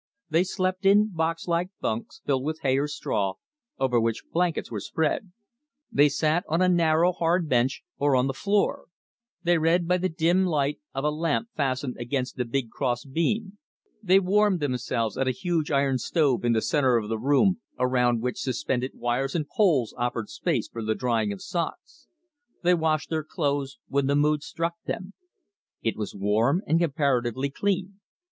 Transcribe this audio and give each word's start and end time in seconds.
They 0.31 0.43
slept 0.43 0.83
in 0.87 1.09
box 1.13 1.47
like 1.47 1.69
bunks 1.79 2.21
filled 2.25 2.43
with 2.43 2.61
hay 2.61 2.79
or 2.79 2.87
straw 2.87 3.35
over 3.77 4.01
which 4.01 4.23
blankets 4.33 4.71
were 4.71 4.79
spread; 4.79 5.31
they 5.91 6.09
sat 6.09 6.43
on 6.49 6.59
a 6.59 6.67
narrow 6.67 7.11
hard 7.11 7.47
bench 7.47 7.83
or 7.99 8.15
on 8.15 8.25
the 8.25 8.33
floor; 8.33 8.85
they 9.43 9.59
read 9.59 9.87
by 9.87 9.99
the 9.99 10.09
dim 10.09 10.43
light 10.47 10.79
of 10.95 11.03
a 11.03 11.11
lamp 11.11 11.49
fastened 11.55 11.97
against 11.99 12.35
the 12.35 12.45
big 12.45 12.71
cross 12.71 13.05
beam; 13.05 13.59
they 14.01 14.19
warmed 14.19 14.59
themselves 14.59 15.19
at 15.19 15.27
a 15.27 15.31
huge 15.31 15.69
iron 15.69 15.99
stove 15.99 16.43
in 16.43 16.53
the 16.53 16.63
center 16.63 16.97
of 16.97 17.07
the 17.07 17.19
room 17.19 17.59
around 17.77 18.23
which 18.23 18.39
suspended 18.41 18.93
wires 18.95 19.35
and 19.35 19.47
poles 19.49 19.93
offered 19.99 20.29
space 20.29 20.67
for 20.67 20.81
the 20.83 20.95
drying 20.95 21.31
of 21.31 21.43
socks; 21.43 22.07
they 22.63 22.73
washed 22.73 23.11
their 23.11 23.23
clothes 23.23 23.77
when 23.87 24.07
the 24.07 24.15
mood 24.15 24.41
struck 24.41 24.73
them. 24.87 25.13
It 25.83 25.95
was 25.95 26.15
warm 26.15 26.63
and 26.65 26.79
comparatively 26.79 27.51
clean. 27.51 27.99